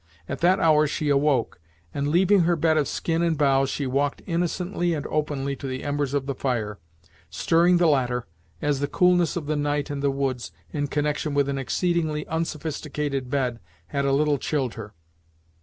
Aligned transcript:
At 0.27 0.39
that 0.39 0.59
hour 0.59 0.87
she 0.87 1.09
awoke, 1.09 1.61
and 1.93 2.07
leaving 2.07 2.39
her 2.39 2.55
bed 2.55 2.75
of 2.75 2.87
skin 2.87 3.21
and 3.21 3.37
boughs 3.37 3.69
she 3.69 3.85
walked 3.85 4.23
innocently 4.25 4.95
and 4.95 5.05
openly 5.05 5.55
to 5.57 5.67
the 5.67 5.83
embers 5.83 6.15
of 6.15 6.25
the 6.25 6.33
fire, 6.33 6.79
stirring 7.29 7.77
the 7.77 7.85
latter, 7.85 8.25
as 8.63 8.79
the 8.79 8.87
coolness 8.87 9.35
of 9.35 9.45
the 9.45 9.55
night 9.55 9.91
and 9.91 10.01
the 10.01 10.09
woods, 10.09 10.51
in 10.73 10.87
connection 10.87 11.35
with 11.35 11.47
an 11.49 11.59
exceedingly 11.59 12.27
unsophisticated 12.29 13.29
bed, 13.29 13.59
had 13.89 14.03
a 14.05 14.11
little 14.11 14.39
chilled 14.39 14.73
her. 14.73 14.95